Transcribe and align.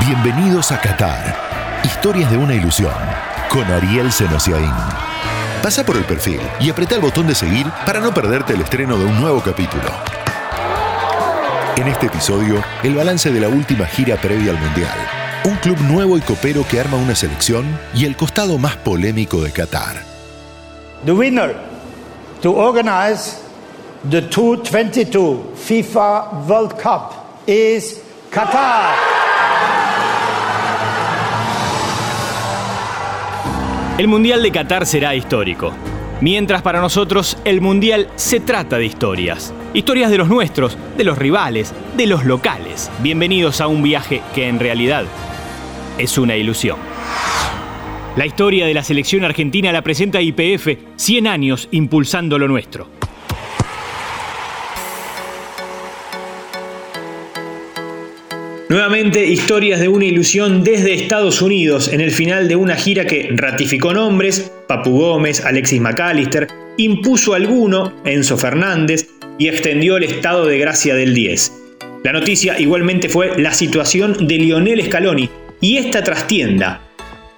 Bienvenidos 0.00 0.72
a 0.72 0.80
Qatar. 0.80 1.36
Historias 1.84 2.30
de 2.30 2.36
una 2.36 2.54
ilusión. 2.54 2.92
Con 3.48 3.64
Ariel 3.70 4.10
Senosiaín. 4.10 4.72
Pasa 5.62 5.84
por 5.84 5.96
el 5.96 6.04
perfil 6.04 6.40
y 6.58 6.70
apreta 6.70 6.96
el 6.96 7.00
botón 7.00 7.28
de 7.28 7.34
seguir 7.36 7.66
para 7.86 8.00
no 8.00 8.12
perderte 8.12 8.54
el 8.54 8.62
estreno 8.62 8.98
de 8.98 9.04
un 9.04 9.20
nuevo 9.20 9.40
capítulo. 9.40 9.84
En 11.76 11.86
este 11.86 12.06
episodio, 12.06 12.62
el 12.82 12.96
balance 12.96 13.30
de 13.30 13.40
la 13.40 13.48
última 13.48 13.86
gira 13.86 14.16
previa 14.16 14.50
al 14.50 14.58
Mundial. 14.58 14.96
Un 15.44 15.56
club 15.56 15.78
nuevo 15.82 16.16
y 16.16 16.20
copero 16.20 16.64
que 16.68 16.80
arma 16.80 16.96
una 16.96 17.14
selección 17.14 17.78
y 17.94 18.04
el 18.04 18.16
costado 18.16 18.58
más 18.58 18.76
polémico 18.76 19.40
de 19.40 19.52
Qatar. 19.52 20.02
The 21.04 21.12
winner 21.12 21.54
to 22.40 22.52
organize 22.52 23.36
the 24.10 24.20
2022 24.20 25.56
FIFA 25.56 26.44
World 26.48 26.72
Cup 26.80 27.12
is 27.46 28.00
Qatar. 28.30 29.11
El 33.98 34.08
Mundial 34.08 34.42
de 34.42 34.50
Qatar 34.50 34.86
será 34.86 35.14
histórico. 35.14 35.74
Mientras 36.22 36.62
para 36.62 36.80
nosotros 36.80 37.36
el 37.44 37.60
Mundial 37.60 38.08
se 38.16 38.40
trata 38.40 38.78
de 38.78 38.86
historias. 38.86 39.52
Historias 39.74 40.10
de 40.10 40.16
los 40.16 40.30
nuestros, 40.30 40.78
de 40.96 41.04
los 41.04 41.18
rivales, 41.18 41.74
de 41.94 42.06
los 42.06 42.24
locales. 42.24 42.90
Bienvenidos 43.02 43.60
a 43.60 43.66
un 43.66 43.82
viaje 43.82 44.22
que 44.34 44.48
en 44.48 44.58
realidad 44.58 45.04
es 45.98 46.16
una 46.16 46.36
ilusión. 46.36 46.78
La 48.16 48.24
historia 48.24 48.64
de 48.64 48.72
la 48.72 48.82
selección 48.82 49.24
argentina 49.24 49.70
la 49.72 49.82
presenta 49.82 50.22
IPF 50.22 50.68
100 50.96 51.26
años 51.26 51.68
impulsando 51.70 52.38
lo 52.38 52.48
nuestro. 52.48 53.01
Nuevamente, 58.72 59.26
historias 59.26 59.80
de 59.80 59.88
una 59.88 60.06
ilusión 60.06 60.64
desde 60.64 60.94
Estados 60.94 61.42
Unidos 61.42 61.88
en 61.92 62.00
el 62.00 62.10
final 62.10 62.48
de 62.48 62.56
una 62.56 62.74
gira 62.74 63.04
que 63.04 63.28
ratificó 63.30 63.92
nombres, 63.92 64.50
Papu 64.66 64.98
Gómez, 64.98 65.44
Alexis 65.44 65.78
McAllister, 65.78 66.48
impuso 66.78 67.34
alguno, 67.34 67.92
Enzo 68.06 68.38
Fernández, 68.38 69.10
y 69.36 69.48
extendió 69.48 69.98
el 69.98 70.04
estado 70.04 70.46
de 70.46 70.56
gracia 70.56 70.94
del 70.94 71.12
10. 71.12 71.52
La 72.02 72.14
noticia 72.14 72.58
igualmente 72.58 73.10
fue 73.10 73.38
la 73.38 73.52
situación 73.52 74.26
de 74.26 74.38
Lionel 74.38 74.82
Scaloni 74.86 75.28
y 75.60 75.76
esta 75.76 76.02
trastienda. 76.02 76.80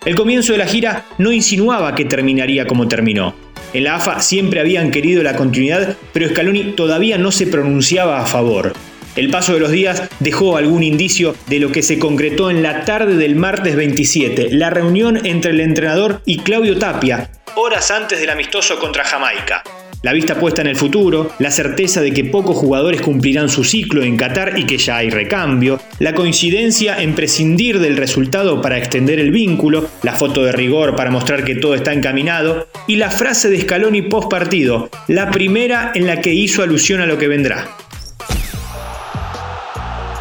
El 0.05 0.15
comienzo 0.15 0.53
de 0.53 0.59
la 0.59 0.69
gira 0.69 1.07
no 1.19 1.33
insinuaba 1.33 1.97
que 1.97 2.05
terminaría 2.05 2.69
como 2.69 2.87
terminó. 2.87 3.35
En 3.73 3.83
la 3.83 3.97
AFA 3.97 4.21
siempre 4.21 4.61
habían 4.61 4.93
querido 4.93 5.21
la 5.25 5.35
continuidad, 5.35 5.97
pero 6.13 6.29
Scaloni 6.29 6.75
todavía 6.77 7.19
no 7.19 7.33
se 7.33 7.49
pronunciaba 7.49 8.21
a 8.21 8.27
favor. 8.27 8.73
El 9.17 9.31
paso 9.31 9.55
de 9.55 9.61
los 9.61 9.71
días 9.71 10.03
dejó 10.19 10.57
algún 10.57 10.83
indicio 10.83 11.37
de 11.47 11.61
lo 11.61 11.71
que 11.71 11.83
se 11.83 12.01
concretó 12.01 12.51
en 12.51 12.65
la 12.65 12.85
tarde 12.85 13.17
del 13.17 13.37
martes 13.37 13.77
27, 13.77 14.49
la 14.51 14.71
reunión 14.71 15.25
entre 15.25 15.53
el 15.53 15.61
entrenador 15.61 16.21
y 16.25 16.39
Claudio 16.39 16.79
Tapia, 16.79 17.31
horas 17.55 17.93
antes 17.93 18.19
del 18.19 18.31
amistoso 18.31 18.79
contra 18.79 19.05
Jamaica. 19.05 19.63
La 20.03 20.13
vista 20.13 20.39
puesta 20.39 20.61
en 20.61 20.67
el 20.67 20.77
futuro, 20.77 21.31
la 21.39 21.51
certeza 21.51 22.03
de 22.03 22.13
que 22.13 22.25
pocos 22.25 22.57
jugadores 22.57 23.01
cumplirán 23.01 23.49
su 23.49 23.65
ciclo 23.65 24.03
en 24.03 24.19
Qatar 24.19 24.59
y 24.59 24.67
que 24.67 24.77
ya 24.77 24.99
hay 24.99 25.09
recambio, 25.09 25.81
la 25.99 26.15
coincidencia 26.15 27.01
en 27.01 27.15
prescindir 27.15 27.79
del 27.79 27.97
resultado 27.97 28.61
para 28.61 28.77
extender 28.77 29.19
el 29.19 29.31
vínculo, 29.31 29.89
la 30.03 30.13
foto 30.13 30.43
de 30.43 30.53
rigor 30.53 30.95
para 30.95 31.11
mostrar 31.11 31.45
que 31.45 31.55
todo 31.55 31.75
está 31.75 31.95
encaminado 31.95 32.69
y 32.87 32.97
la 32.97 33.11
frase 33.11 33.49
de 33.49 33.63
Scaloni 33.63 34.03
post 34.03 34.29
partido, 34.29 34.91
la 35.09 35.31
primera 35.31 35.93
en 35.95 36.07
la 36.07 36.21
que 36.21 36.35
hizo 36.35 36.63
alusión 36.63 37.01
a 37.01 37.07
lo 37.07 37.17
que 37.17 37.29
vendrá. 37.29 37.69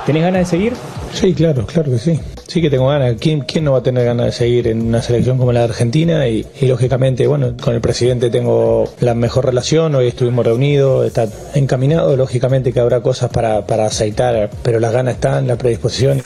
¿Tenés 0.06 0.24
ganas 0.24 0.42
de 0.42 0.46
seguir? 0.46 0.74
Sí, 1.14 1.34
claro, 1.34 1.66
claro 1.66 1.92
que 1.92 1.98
sí. 1.98 2.20
Sí 2.46 2.62
que 2.62 2.70
tengo 2.70 2.88
ganas. 2.88 3.16
¿Quién, 3.22 3.42
quién 3.42 3.64
no 3.64 3.72
va 3.72 3.78
a 3.78 3.84
tener 3.84 4.04
ganas 4.04 4.26
de 4.26 4.32
seguir 4.34 4.68
en 4.68 4.82
una 4.82 5.02
selección 5.02 5.38
como 5.38 5.54
la 5.54 5.60
de 5.60 5.66
Argentina? 5.66 6.28
Y, 6.28 6.46
lógicamente, 6.62 7.26
bueno, 7.26 7.56
con 7.56 7.74
el 7.74 7.80
presidente 7.80 8.30
tengo 8.30 8.94
la 9.00 9.14
mejor 9.14 9.46
relación, 9.46 9.96
hoy 9.96 10.08
estuvimos 10.08 10.46
reunidos, 10.46 11.08
está 11.08 11.28
encaminado, 11.56 12.18
lógicamente 12.18 12.74
que 12.74 12.82
habrá 12.82 13.02
cosas 13.02 13.32
para, 13.32 13.66
para 13.66 13.86
aceitar, 13.86 14.50
pero 14.62 14.82
las 14.82 14.92
ganas 14.92 15.16
están, 15.16 15.48
la 15.48 15.58
predisposición. 15.58 16.22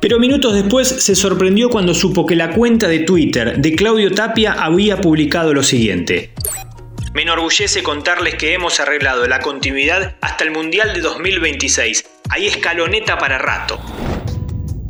Pero 0.00 0.18
minutos 0.18 0.54
después 0.54 0.86
se 0.86 1.14
sorprendió 1.14 1.70
cuando 1.70 1.94
supo 1.94 2.26
que 2.26 2.36
la 2.36 2.50
cuenta 2.50 2.88
de 2.88 3.00
Twitter 3.00 3.58
de 3.58 3.74
Claudio 3.74 4.12
Tapia 4.12 4.52
había 4.52 5.00
publicado 5.00 5.54
lo 5.54 5.62
siguiente. 5.62 6.32
Me 7.14 7.22
enorgullece 7.22 7.82
contarles 7.82 8.34
que 8.34 8.52
hemos 8.52 8.78
arreglado 8.78 9.26
la 9.26 9.40
continuidad 9.40 10.16
hasta 10.20 10.44
el 10.44 10.50
Mundial 10.50 10.92
de 10.92 11.00
2026. 11.00 12.04
Hay 12.28 12.46
escaloneta 12.46 13.18
para 13.18 13.38
rato. 13.38 13.78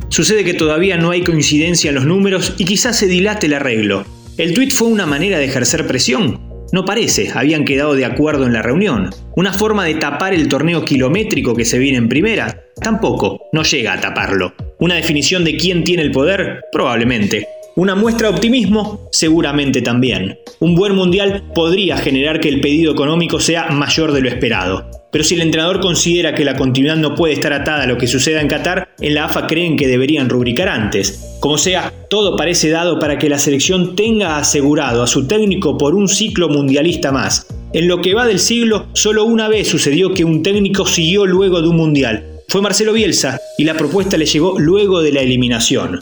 Sucede 0.09 0.43
que 0.43 0.53
todavía 0.53 0.97
no 0.97 1.11
hay 1.11 1.23
coincidencia 1.23 1.89
en 1.89 1.95
los 1.95 2.05
números 2.05 2.55
y 2.57 2.65
quizás 2.65 2.97
se 2.97 3.07
dilate 3.07 3.45
el 3.45 3.53
arreglo. 3.53 4.05
¿El 4.37 4.53
tuit 4.53 4.71
fue 4.71 4.87
una 4.87 5.05
manera 5.05 5.37
de 5.37 5.45
ejercer 5.45 5.85
presión? 5.85 6.39
No 6.71 6.83
parece, 6.83 7.31
habían 7.33 7.63
quedado 7.63 7.95
de 7.95 8.05
acuerdo 8.05 8.45
en 8.45 8.53
la 8.53 8.61
reunión. 8.61 9.09
¿Una 9.35 9.53
forma 9.53 9.85
de 9.85 9.95
tapar 9.95 10.33
el 10.33 10.49
torneo 10.49 10.83
kilométrico 10.83 11.55
que 11.55 11.65
se 11.65 11.79
viene 11.79 11.97
en 11.97 12.09
primera? 12.09 12.65
Tampoco, 12.81 13.47
no 13.53 13.63
llega 13.63 13.93
a 13.93 14.01
taparlo. 14.01 14.53
¿Una 14.79 14.95
definición 14.95 15.43
de 15.43 15.57
quién 15.57 15.83
tiene 15.83 16.03
el 16.03 16.11
poder? 16.11 16.61
Probablemente. 16.71 17.47
Una 17.77 17.93
muestra 17.93 18.29
de 18.29 18.33
optimismo, 18.33 19.07
seguramente 19.11 19.83
también. 19.83 20.39
Un 20.59 20.73
buen 20.73 20.95
mundial 20.95 21.43
podría 21.53 21.95
generar 21.95 22.39
que 22.39 22.49
el 22.49 22.59
pedido 22.59 22.91
económico 22.91 23.39
sea 23.39 23.67
mayor 23.67 24.13
de 24.13 24.21
lo 24.21 24.29
esperado. 24.29 24.89
Pero 25.11 25.23
si 25.23 25.35
el 25.35 25.41
entrenador 25.41 25.79
considera 25.79 26.33
que 26.33 26.43
la 26.43 26.57
continuidad 26.57 26.95
no 26.95 27.13
puede 27.13 27.35
estar 27.35 27.53
atada 27.53 27.83
a 27.83 27.85
lo 27.85 27.99
que 27.99 28.07
suceda 28.07 28.41
en 28.41 28.47
Qatar, 28.47 28.95
en 28.99 29.13
la 29.13 29.25
AFA 29.25 29.45
creen 29.45 29.77
que 29.77 29.87
deberían 29.87 30.27
rubricar 30.27 30.69
antes. 30.69 31.37
Como 31.39 31.59
sea, 31.59 31.93
todo 32.09 32.35
parece 32.35 32.71
dado 32.71 32.97
para 32.97 33.19
que 33.19 33.29
la 33.29 33.37
selección 33.37 33.95
tenga 33.95 34.39
asegurado 34.39 35.03
a 35.03 35.07
su 35.07 35.27
técnico 35.27 35.77
por 35.77 35.93
un 35.93 36.07
ciclo 36.07 36.49
mundialista 36.49 37.11
más. 37.11 37.45
En 37.73 37.87
lo 37.87 38.01
que 38.01 38.15
va 38.15 38.25
del 38.25 38.39
siglo, 38.39 38.87
solo 38.93 39.23
una 39.25 39.49
vez 39.49 39.67
sucedió 39.67 40.15
que 40.15 40.25
un 40.25 40.41
técnico 40.41 40.87
siguió 40.87 41.27
luego 41.27 41.61
de 41.61 41.67
un 41.67 41.75
mundial. 41.75 42.37
Fue 42.47 42.61
Marcelo 42.61 42.93
Bielsa 42.93 43.39
y 43.59 43.65
la 43.65 43.75
propuesta 43.75 44.17
le 44.17 44.25
llegó 44.25 44.57
luego 44.57 45.03
de 45.03 45.11
la 45.11 45.21
eliminación. 45.21 45.99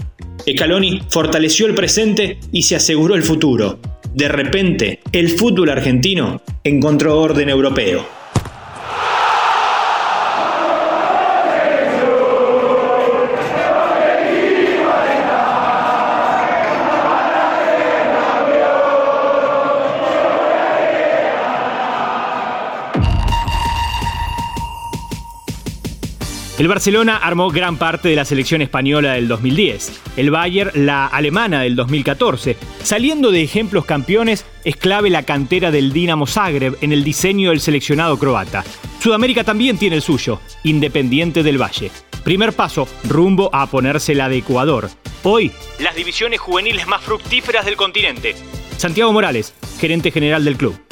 Scaloni 0.47 1.01
fortaleció 1.09 1.65
el 1.65 1.75
presente 1.75 2.39
y 2.51 2.63
se 2.63 2.75
aseguró 2.75 3.15
el 3.15 3.23
futuro. 3.23 3.79
De 4.13 4.27
repente, 4.27 4.99
el 5.11 5.29
fútbol 5.29 5.69
argentino 5.69 6.41
encontró 6.63 7.19
orden 7.19 7.49
europeo. 7.49 8.14
El 26.57 26.69
Barcelona 26.69 27.17
armó 27.17 27.49
gran 27.49 27.75
parte 27.75 28.07
de 28.07 28.15
la 28.15 28.23
selección 28.23 28.61
española 28.61 29.13
del 29.13 29.27
2010, 29.27 30.01
el 30.15 30.31
Bayern 30.31 30.71
la 30.85 31.05
alemana 31.05 31.61
del 31.61 31.75
2014. 31.75 32.55
Saliendo 32.81 33.29
de 33.29 33.43
ejemplos 33.43 33.83
campeones, 33.83 34.45
es 34.63 34.77
clave 34.77 35.09
la 35.09 35.23
cantera 35.23 35.69
del 35.69 35.91
Dinamo 35.91 36.25
Zagreb 36.25 36.77
en 36.79 36.93
el 36.93 37.03
diseño 37.03 37.49
del 37.49 37.59
seleccionado 37.59 38.17
croata. 38.17 38.63
Sudamérica 39.01 39.43
también 39.43 39.77
tiene 39.77 39.97
el 39.97 40.01
suyo, 40.01 40.39
Independiente 40.63 41.43
del 41.43 41.61
Valle. 41.61 41.91
Primer 42.23 42.53
paso, 42.53 42.87
rumbo 43.03 43.49
a 43.53 43.67
ponerse 43.67 44.15
la 44.15 44.29
de 44.29 44.37
Ecuador. 44.37 44.89
Hoy, 45.23 45.51
las 45.79 45.93
divisiones 45.93 46.39
juveniles 46.39 46.87
más 46.87 47.01
fructíferas 47.01 47.65
del 47.65 47.75
continente. 47.75 48.33
Santiago 48.77 49.11
Morales, 49.11 49.53
gerente 49.77 50.09
general 50.09 50.45
del 50.45 50.55
club. 50.55 50.84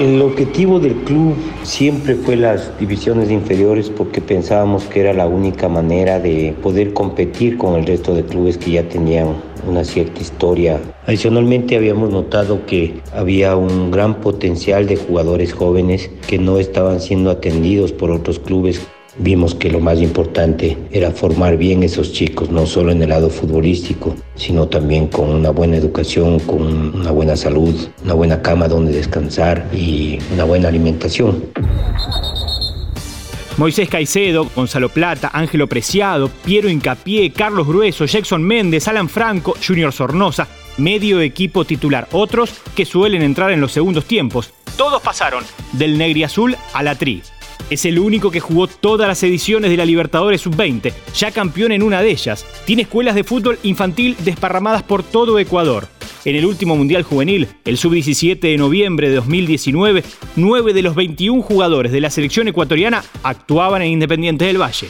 El 0.00 0.22
objetivo 0.22 0.80
del 0.80 0.94
club 0.94 1.34
siempre 1.62 2.14
fue 2.14 2.34
las 2.34 2.78
divisiones 2.78 3.30
inferiores 3.30 3.90
porque 3.90 4.22
pensábamos 4.22 4.84
que 4.84 5.00
era 5.00 5.12
la 5.12 5.26
única 5.26 5.68
manera 5.68 6.18
de 6.18 6.54
poder 6.62 6.94
competir 6.94 7.58
con 7.58 7.78
el 7.78 7.84
resto 7.84 8.14
de 8.14 8.24
clubes 8.24 8.56
que 8.56 8.70
ya 8.70 8.88
tenían 8.88 9.34
una 9.68 9.84
cierta 9.84 10.22
historia. 10.22 10.80
Adicionalmente 11.04 11.76
habíamos 11.76 12.08
notado 12.08 12.64
que 12.64 12.94
había 13.12 13.56
un 13.56 13.90
gran 13.90 14.22
potencial 14.22 14.86
de 14.86 14.96
jugadores 14.96 15.52
jóvenes 15.52 16.10
que 16.26 16.38
no 16.38 16.56
estaban 16.56 17.02
siendo 17.02 17.30
atendidos 17.30 17.92
por 17.92 18.10
otros 18.10 18.38
clubes 18.38 18.80
Vimos 19.22 19.54
que 19.54 19.70
lo 19.70 19.80
más 19.80 20.00
importante 20.00 20.78
era 20.90 21.10
formar 21.10 21.58
bien 21.58 21.82
esos 21.82 22.10
chicos, 22.14 22.50
no 22.50 22.64
solo 22.64 22.90
en 22.90 23.02
el 23.02 23.10
lado 23.10 23.28
futbolístico, 23.28 24.16
sino 24.34 24.66
también 24.68 25.08
con 25.08 25.28
una 25.28 25.50
buena 25.50 25.76
educación, 25.76 26.40
con 26.40 26.62
una 26.94 27.10
buena 27.10 27.36
salud, 27.36 27.74
una 28.02 28.14
buena 28.14 28.40
cama 28.40 28.66
donde 28.66 28.92
descansar 28.92 29.68
y 29.74 30.18
una 30.32 30.44
buena 30.44 30.68
alimentación. 30.68 31.44
Moisés 33.58 33.90
Caicedo, 33.90 34.48
Gonzalo 34.56 34.88
Plata, 34.88 35.30
Ángelo 35.34 35.66
Preciado, 35.66 36.30
Piero 36.46 36.70
Incapié, 36.70 37.30
Carlos 37.30 37.66
Grueso, 37.66 38.06
Jackson 38.06 38.42
Méndez, 38.42 38.88
Alan 38.88 39.10
Franco, 39.10 39.54
Junior 39.62 39.92
Sornosa, 39.92 40.48
medio 40.78 41.20
equipo 41.20 41.66
titular. 41.66 42.08
Otros 42.12 42.54
que 42.74 42.86
suelen 42.86 43.20
entrar 43.20 43.50
en 43.50 43.60
los 43.60 43.72
segundos 43.72 44.06
tiempos. 44.06 44.54
Todos 44.78 45.02
pasaron 45.02 45.44
del 45.72 45.98
negri 45.98 46.24
azul 46.24 46.56
a 46.72 46.82
la 46.82 46.94
tri. 46.94 47.22
Es 47.68 47.84
el 47.84 47.98
único 47.98 48.30
que 48.30 48.40
jugó 48.40 48.66
todas 48.66 49.06
las 49.06 49.22
ediciones 49.22 49.70
de 49.70 49.76
la 49.76 49.84
Libertadores 49.84 50.40
Sub-20, 50.40 50.92
ya 51.14 51.30
campeón 51.30 51.72
en 51.72 51.82
una 51.82 52.00
de 52.00 52.10
ellas. 52.10 52.46
Tiene 52.64 52.82
escuelas 52.82 53.14
de 53.14 53.24
fútbol 53.24 53.58
infantil 53.62 54.16
desparramadas 54.24 54.82
por 54.82 55.02
todo 55.02 55.38
Ecuador. 55.38 55.88
En 56.24 56.36
el 56.36 56.44
último 56.44 56.76
Mundial 56.76 57.02
Juvenil, 57.02 57.48
el 57.64 57.78
sub-17 57.78 58.40
de 58.40 58.56
noviembre 58.58 59.08
de 59.08 59.16
2019, 59.16 60.04
9 60.36 60.72
de 60.74 60.82
los 60.82 60.94
21 60.94 61.42
jugadores 61.42 61.92
de 61.92 62.00
la 62.00 62.10
selección 62.10 62.46
ecuatoriana 62.48 63.02
actuaban 63.22 63.82
en 63.82 63.92
Independiente 63.92 64.44
del 64.44 64.60
Valle. 64.60 64.88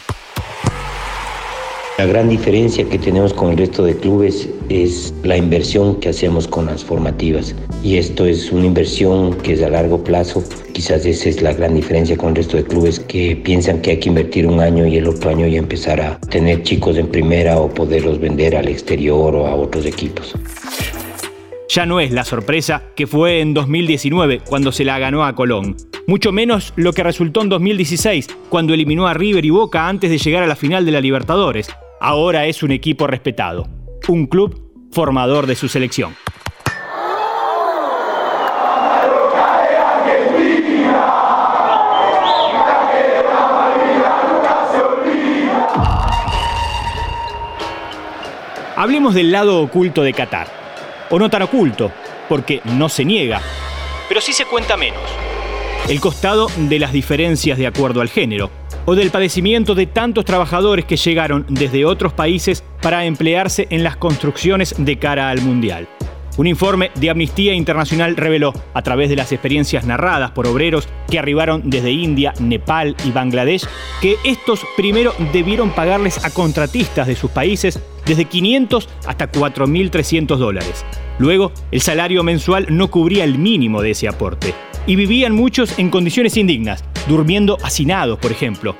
La 2.00 2.06
gran 2.06 2.31
diferencia 2.31 2.88
que 2.88 2.99
tenemos 2.99 3.35
con 3.35 3.50
el 3.50 3.58
resto 3.58 3.85
de 3.85 3.94
clubes 3.94 4.49
es 4.70 5.12
la 5.23 5.37
inversión 5.37 6.00
que 6.00 6.08
hacemos 6.08 6.49
con 6.49 6.64
las 6.64 6.82
formativas. 6.82 7.55
Y 7.85 7.99
esto 7.99 8.25
es 8.25 8.50
una 8.50 8.64
inversión 8.64 9.35
que 9.35 9.52
es 9.52 9.62
a 9.62 9.69
largo 9.69 10.02
plazo. 10.02 10.43
Quizás 10.73 11.05
esa 11.05 11.29
es 11.29 11.43
la 11.43 11.52
gran 11.52 11.75
diferencia 11.75 12.17
con 12.17 12.31
el 12.31 12.37
resto 12.37 12.56
de 12.56 12.64
clubes 12.64 13.00
que 13.00 13.37
piensan 13.37 13.82
que 13.82 13.91
hay 13.91 14.00
que 14.00 14.08
invertir 14.08 14.47
un 14.47 14.61
año 14.61 14.87
y 14.87 14.97
el 14.97 15.08
otro 15.08 15.29
año 15.29 15.47
ya 15.47 15.58
empezar 15.58 16.00
a 16.00 16.19
tener 16.20 16.62
chicos 16.62 16.97
en 16.97 17.06
primera 17.06 17.58
o 17.58 17.69
poderlos 17.69 18.19
vender 18.19 18.56
al 18.56 18.69
exterior 18.69 19.37
o 19.37 19.47
a 19.47 19.55
otros 19.55 19.85
equipos. 19.85 20.35
Ya 21.69 21.85
no 21.85 22.00
es 22.00 22.12
la 22.12 22.25
sorpresa 22.25 22.82
que 22.97 23.06
fue 23.06 23.43
en 23.43 23.52
2019 23.52 24.41
cuando 24.49 24.73
se 24.73 24.87
la 24.87 24.99
ganó 24.99 25.23
a 25.23 25.35
Colón. 25.35 25.76
Mucho 26.06 26.32
menos 26.32 26.73
lo 26.76 26.94
que 26.94 27.02
resultó 27.02 27.43
en 27.43 27.50
2016 27.50 28.26
cuando 28.49 28.73
eliminó 28.73 29.06
a 29.06 29.12
River 29.12 29.44
y 29.44 29.50
Boca 29.50 29.87
antes 29.87 30.08
de 30.08 30.17
llegar 30.17 30.43
a 30.43 30.47
la 30.47 30.56
final 30.56 30.87
de 30.87 30.93
la 30.93 31.02
Libertadores 31.02 31.69
ahora 32.00 32.47
es 32.47 32.62
un 32.62 32.73
equipo 32.73 33.06
respetado, 33.06 33.69
un 34.08 34.26
club 34.26 34.88
formador 34.91 35.47
de 35.47 35.55
su 35.55 35.69
selección. 35.69 36.17
Hablemos 48.76 49.14
del 49.14 49.31
lado 49.31 49.61
oculto 49.61 50.02
de 50.02 50.14
Qatar. 50.14 50.49
O 51.11 51.19
no 51.19 51.29
tan 51.29 51.43
oculto, 51.43 51.93
porque 52.31 52.62
no 52.64 52.88
se 52.88 53.05
niega, 53.05 53.43
pero 54.08 54.23
sí 54.23 54.32
se 54.32 54.47
cuenta 54.47 54.76
menos. 54.76 55.02
El 55.88 56.00
costado 56.00 56.47
de 56.56 56.79
las 56.79 56.93
diferencias 56.93 57.58
de 57.58 57.67
acuerdo 57.67 58.00
al 58.00 58.08
género, 58.08 58.50
o 58.87 58.94
del 58.94 59.11
padecimiento 59.11 59.75
de 59.75 59.87
tantos 59.87 60.25
trabajadores 60.25 60.85
que 60.85 60.97
llegaron 60.97 61.47
desde 61.49 61.85
otros 61.85 62.12
países 62.12 62.65
para 62.82 63.05
emplearse 63.05 63.67
en 63.71 63.85
las 63.85 63.97
construcciones 63.97 64.75
de 64.79 64.99
cara 64.99 65.31
al 65.31 65.41
Mundial. 65.41 65.88
Un 66.37 66.47
informe 66.47 66.91
de 66.94 67.11
Amnistía 67.11 67.53
Internacional 67.53 68.17
reveló, 68.17 68.55
a 68.73 68.82
través 68.82 69.11
de 69.11 69.17
las 69.17 69.31
experiencias 69.32 69.85
narradas 69.85 70.31
por 70.31 70.47
obreros 70.47 70.88
que 71.11 71.19
arribaron 71.19 71.69
desde 71.69 71.91
India, 71.91 72.32
Nepal 72.41 72.97
y 73.05 73.11
Bangladesh, 73.11 73.67
que 74.00 74.17
estos 74.25 74.65
primero 74.77 75.12
debieron 75.33 75.71
pagarles 75.71 76.25
a 76.25 76.31
contratistas 76.31 77.06
de 77.06 77.17
sus 77.17 77.31
países 77.31 77.81
desde 78.06 78.25
500 78.25 78.88
hasta 79.06 79.31
4.300 79.31 80.37
dólares. 80.37 80.85
Luego, 81.19 81.53
el 81.71 81.83
salario 81.83 82.23
mensual 82.23 82.67
no 82.71 82.91
cubría 82.91 83.25
el 83.25 83.37
mínimo 83.37 83.83
de 83.83 83.91
ese 83.91 84.09
aporte. 84.09 84.55
Y 84.87 84.97
vivían 84.97 85.35
muchos 85.35 85.79
en 85.79 85.91
condiciones 85.91 86.37
indignas, 86.37 86.85
durmiendo 87.09 87.59
hacinados, 87.62 88.19
por 88.19 88.32
ejemplo. 88.32 88.77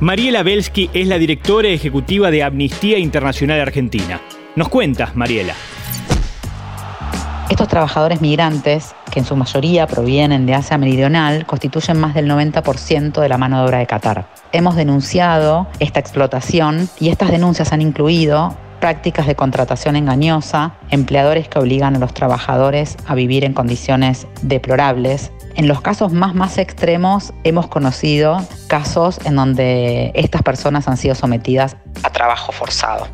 Mariela 0.00 0.42
Belsky 0.42 0.90
es 0.92 1.08
la 1.08 1.18
directora 1.18 1.68
ejecutiva 1.68 2.30
de 2.30 2.44
Amnistía 2.44 2.98
Internacional 2.98 3.60
Argentina. 3.60 4.20
Nos 4.54 4.68
cuenta, 4.68 5.10
Mariela. 5.14 5.54
Estos 7.50 7.68
trabajadores 7.68 8.20
migrantes, 8.20 8.94
que 9.10 9.20
en 9.20 9.24
su 9.24 9.34
mayoría 9.34 9.86
provienen 9.86 10.44
de 10.44 10.54
Asia 10.54 10.76
Meridional, 10.76 11.46
constituyen 11.46 11.98
más 11.98 12.14
del 12.14 12.30
90% 12.30 13.20
de 13.20 13.28
la 13.28 13.38
mano 13.38 13.58
de 13.58 13.66
obra 13.66 13.78
de 13.78 13.86
Qatar. 13.86 14.28
Hemos 14.52 14.76
denunciado 14.76 15.66
esta 15.80 15.98
explotación 15.98 16.90
y 17.00 17.08
estas 17.08 17.30
denuncias 17.30 17.72
han 17.72 17.80
incluido 17.80 18.54
prácticas 18.80 19.26
de 19.26 19.34
contratación 19.34 19.96
engañosa, 19.96 20.74
empleadores 20.90 21.48
que 21.48 21.58
obligan 21.58 21.96
a 21.96 21.98
los 21.98 22.14
trabajadores 22.14 22.96
a 23.06 23.14
vivir 23.14 23.44
en 23.44 23.54
condiciones 23.54 24.26
deplorables. 24.42 25.32
En 25.58 25.66
los 25.66 25.80
casos 25.80 26.12
más 26.12 26.36
más 26.36 26.56
extremos 26.56 27.32
hemos 27.42 27.66
conocido 27.66 28.46
casos 28.68 29.18
en 29.24 29.34
donde 29.34 30.12
estas 30.14 30.44
personas 30.44 30.86
han 30.86 30.96
sido 30.96 31.16
sometidas 31.16 31.76
a 32.04 32.12
trabajo 32.12 32.52
forzado. 32.52 33.08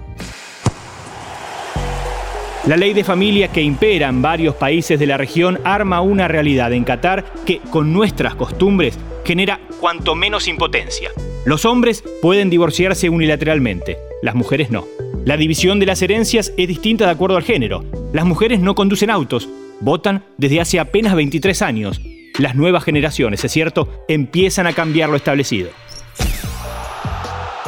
La 2.66 2.76
ley 2.76 2.92
de 2.92 3.02
familia 3.02 3.48
que 3.48 3.62
impera 3.62 4.08
en 4.10 4.20
varios 4.20 4.56
países 4.56 5.00
de 5.00 5.06
la 5.06 5.16
región 5.16 5.58
arma 5.64 6.02
una 6.02 6.28
realidad 6.28 6.74
en 6.74 6.84
Qatar 6.84 7.24
que, 7.46 7.60
con 7.60 7.94
nuestras 7.94 8.34
costumbres, 8.34 8.98
genera 9.24 9.58
cuanto 9.80 10.14
menos 10.14 10.46
impotencia. 10.46 11.12
Los 11.46 11.64
hombres 11.64 12.04
pueden 12.20 12.50
divorciarse 12.50 13.08
unilateralmente, 13.08 13.96
las 14.20 14.34
mujeres 14.34 14.70
no. 14.70 14.84
La 15.24 15.38
división 15.38 15.80
de 15.80 15.86
las 15.86 16.02
herencias 16.02 16.52
es 16.58 16.68
distinta 16.68 17.06
de 17.06 17.12
acuerdo 17.12 17.38
al 17.38 17.42
género. 17.42 17.86
Las 18.12 18.26
mujeres 18.26 18.60
no 18.60 18.74
conducen 18.74 19.08
autos, 19.08 19.48
votan 19.80 20.24
desde 20.36 20.60
hace 20.60 20.78
apenas 20.78 21.14
23 21.14 21.62
años. 21.62 22.02
Las 22.38 22.56
nuevas 22.56 22.82
generaciones, 22.82 23.44
es 23.44 23.52
cierto, 23.52 24.04
empiezan 24.08 24.66
a 24.66 24.72
cambiar 24.72 25.08
lo 25.08 25.14
establecido. 25.14 25.70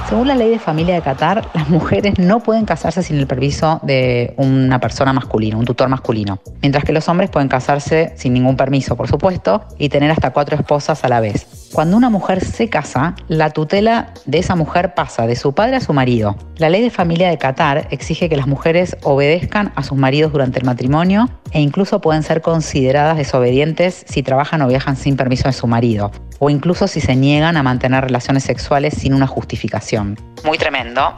Según 0.08 0.28
la 0.28 0.36
ley 0.36 0.50
de 0.50 0.60
familia 0.60 0.94
de 0.94 1.02
Qatar, 1.02 1.48
las 1.54 1.68
mujeres 1.68 2.16
no 2.20 2.38
pueden 2.38 2.64
casarse 2.64 3.02
sin 3.02 3.16
el 3.16 3.26
permiso 3.26 3.80
de 3.82 4.34
una 4.36 4.78
persona 4.78 5.12
masculina, 5.12 5.56
un 5.56 5.64
tutor 5.64 5.88
masculino, 5.88 6.38
mientras 6.62 6.84
que 6.84 6.92
los 6.92 7.08
hombres 7.08 7.28
pueden 7.28 7.48
casarse 7.48 8.12
sin 8.14 8.32
ningún 8.32 8.56
permiso, 8.56 8.96
por 8.96 9.08
supuesto, 9.08 9.64
y 9.78 9.88
tener 9.88 10.12
hasta 10.12 10.32
cuatro 10.32 10.54
esposas 10.54 11.02
a 11.02 11.08
la 11.08 11.18
vez. 11.18 11.70
Cuando 11.72 11.96
una 11.96 12.08
mujer 12.08 12.44
se 12.44 12.70
casa, 12.70 13.16
la 13.26 13.50
tutela 13.50 14.14
de 14.26 14.38
esa 14.38 14.54
mujer 14.54 14.94
pasa 14.94 15.26
de 15.26 15.34
su 15.34 15.54
padre 15.54 15.74
a 15.74 15.80
su 15.80 15.92
marido. 15.92 16.36
La 16.56 16.70
ley 16.70 16.82
de 16.82 16.90
familia 16.90 17.28
de 17.28 17.38
Qatar 17.38 17.88
exige 17.90 18.28
que 18.28 18.36
las 18.36 18.46
mujeres 18.46 18.96
obedezcan 19.02 19.72
a 19.74 19.82
sus 19.82 19.98
maridos 19.98 20.30
durante 20.30 20.60
el 20.60 20.64
matrimonio 20.64 21.28
e 21.50 21.60
incluso 21.60 22.00
pueden 22.00 22.22
ser 22.22 22.42
consideradas 22.42 23.16
desobedientes 23.16 24.04
si 24.06 24.22
trabajan 24.22 24.62
o 24.62 24.68
viajan 24.68 24.96
sin 24.96 25.16
permiso 25.16 25.48
de 25.48 25.52
su 25.52 25.66
marido 25.66 26.12
o 26.38 26.50
incluso 26.50 26.88
si 26.88 27.00
se 27.00 27.16
niegan 27.16 27.56
a 27.56 27.62
mantener 27.62 28.04
relaciones 28.04 28.44
sexuales 28.44 28.94
sin 28.94 29.14
una 29.14 29.26
justificación. 29.26 30.18
Muy 30.44 30.58
tremendo. 30.58 31.14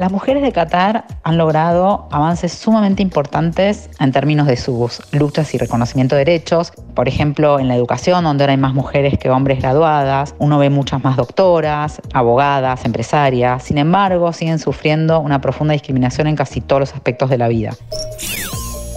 Las 0.00 0.10
mujeres 0.10 0.42
de 0.42 0.50
Qatar 0.50 1.04
han 1.22 1.38
logrado 1.38 2.08
avances 2.10 2.52
sumamente 2.52 3.00
importantes 3.00 3.88
en 4.00 4.10
términos 4.10 4.48
de 4.48 4.56
sus 4.56 5.00
luchas 5.12 5.54
y 5.54 5.58
reconocimiento 5.58 6.16
de 6.16 6.24
derechos. 6.24 6.72
Por 6.94 7.06
ejemplo, 7.06 7.60
en 7.60 7.68
la 7.68 7.76
educación, 7.76 8.24
donde 8.24 8.42
ahora 8.42 8.54
hay 8.54 8.58
más 8.58 8.74
mujeres 8.74 9.16
que 9.18 9.30
hombres 9.30 9.60
graduadas, 9.60 10.34
uno 10.40 10.58
ve 10.58 10.68
muchas 10.68 11.04
más 11.04 11.16
doctoras, 11.16 12.02
abogadas, 12.12 12.84
empresarias. 12.84 13.62
Sin 13.62 13.78
embargo, 13.78 14.32
siguen 14.32 14.58
sufriendo 14.58 15.20
una 15.20 15.40
profunda 15.40 15.74
discriminación 15.74 16.26
en 16.26 16.34
casi 16.34 16.60
todos 16.60 16.80
los 16.80 16.94
aspectos 16.94 17.30
de 17.30 17.38
la 17.38 17.46
vida. 17.46 17.76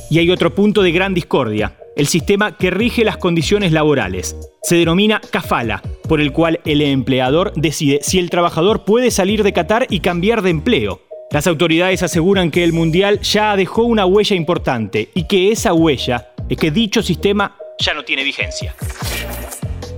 Y 0.10 0.18
hay 0.18 0.32
otro 0.32 0.56
punto 0.56 0.82
de 0.82 0.92
gran 0.92 1.14
discordia 1.14 1.74
el 1.98 2.08
sistema 2.08 2.56
que 2.56 2.70
rige 2.70 3.04
las 3.04 3.18
condiciones 3.18 3.72
laborales. 3.72 4.36
Se 4.62 4.76
denomina 4.76 5.20
kafala, 5.32 5.82
por 6.08 6.22
el 6.22 6.32
cual 6.32 6.60
el 6.64 6.82
empleador 6.84 7.54
decide 7.56 8.00
si 8.04 8.20
el 8.20 8.30
trabajador 8.30 8.86
puede 8.86 9.10
salir 9.10 9.44
de 9.44 9.52
Qatar 9.52 9.88
y 9.90 10.00
cambiar 10.00 10.44
de 10.44 10.52
empleo. 10.52 11.02
Las 11.32 11.48
autoridades 11.48 12.04
aseguran 12.04 12.52
que 12.52 12.64
el 12.64 12.72
Mundial 12.72 13.20
ya 13.22 13.56
dejó 13.56 13.84
una 13.84 14.06
huella 14.06 14.36
importante 14.36 15.10
y 15.16 15.24
que 15.24 15.52
esa 15.52 15.74
huella 15.74 16.30
es 16.48 16.58
que 16.58 16.70
dicho 16.70 17.02
sistema 17.02 17.56
ya 17.80 17.96
no 17.96 18.06
tiene 18.06 18.24
vigencia. 18.24 18.76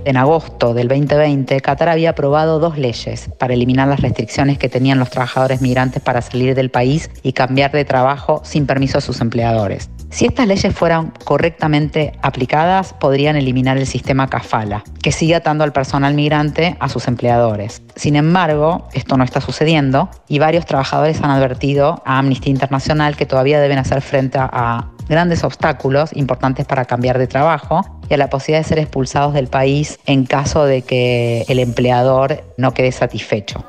En 0.06 0.16
agosto 0.16 0.72
del 0.72 0.88
2020, 0.88 1.60
Qatar 1.60 1.90
había 1.90 2.10
aprobado 2.10 2.58
dos 2.58 2.78
leyes 2.78 3.28
para 3.38 3.52
eliminar 3.52 3.86
las 3.86 4.00
restricciones 4.00 4.58
que 4.58 4.70
tenían 4.70 4.98
los 4.98 5.10
trabajadores 5.10 5.60
migrantes 5.60 6.02
para 6.02 6.22
salir 6.22 6.54
del 6.54 6.70
país 6.70 7.10
y 7.22 7.34
cambiar 7.34 7.72
de 7.72 7.84
trabajo 7.84 8.40
sin 8.42 8.66
permiso 8.66 8.96
a 8.96 9.02
sus 9.02 9.20
empleadores. 9.20 9.90
Si 10.10 10.26
estas 10.26 10.48
leyes 10.48 10.74
fueran 10.74 11.12
correctamente 11.24 12.12
aplicadas, 12.20 12.92
podrían 12.92 13.36
eliminar 13.36 13.78
el 13.78 13.86
sistema 13.86 14.28
CAFALA, 14.28 14.82
que 15.02 15.12
sigue 15.12 15.36
atando 15.36 15.62
al 15.62 15.72
personal 15.72 16.14
migrante 16.14 16.76
a 16.80 16.88
sus 16.88 17.06
empleadores. 17.06 17.80
Sin 17.94 18.16
embargo, 18.16 18.88
esto 18.92 19.16
no 19.16 19.22
está 19.22 19.40
sucediendo 19.40 20.10
y 20.26 20.40
varios 20.40 20.66
trabajadores 20.66 21.22
han 21.22 21.30
advertido 21.30 22.02
a 22.04 22.18
Amnistía 22.18 22.50
Internacional 22.50 23.16
que 23.16 23.24
todavía 23.24 23.60
deben 23.60 23.78
hacer 23.78 24.02
frente 24.02 24.38
a 24.40 24.90
grandes 25.08 25.44
obstáculos 25.44 26.10
importantes 26.14 26.66
para 26.66 26.84
cambiar 26.84 27.18
de 27.18 27.28
trabajo 27.28 27.82
y 28.08 28.14
a 28.14 28.16
la 28.16 28.28
posibilidad 28.30 28.64
de 28.64 28.68
ser 28.68 28.78
expulsados 28.78 29.32
del 29.32 29.46
país 29.46 30.00
en 30.06 30.24
caso 30.26 30.64
de 30.64 30.82
que 30.82 31.44
el 31.48 31.60
empleador 31.60 32.44
no 32.58 32.74
quede 32.74 32.92
satisfecho. 32.92 33.64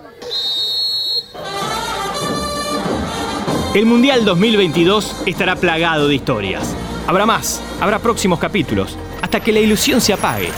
El 3.73 3.85
Mundial 3.85 4.25
2022 4.25 5.23
estará 5.25 5.55
plagado 5.55 6.09
de 6.09 6.15
historias. 6.15 6.75
Habrá 7.07 7.25
más, 7.25 7.61
habrá 7.79 7.99
próximos 7.99 8.37
capítulos, 8.37 8.97
hasta 9.21 9.39
que 9.39 9.53
la 9.53 9.61
ilusión 9.61 10.01
se 10.01 10.11
apague 10.11 10.49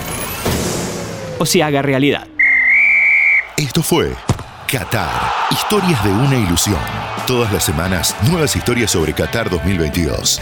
o 1.38 1.46
se 1.46 1.62
haga 1.62 1.84
realidad. 1.84 2.28
Esto 3.56 3.84
fue 3.84 4.16
Qatar, 4.68 5.12
historias 5.52 6.04
de 6.04 6.10
una 6.10 6.38
ilusión. 6.38 6.80
Todas 7.28 7.54
las 7.54 7.64
semanas, 7.64 8.16
nuevas 8.32 8.56
historias 8.56 8.90
sobre 8.90 9.14
Qatar 9.14 9.48
2022. 9.48 10.42